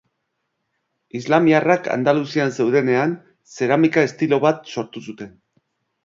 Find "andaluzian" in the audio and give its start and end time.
1.95-2.55